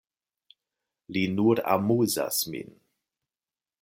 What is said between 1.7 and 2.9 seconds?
amuzas min.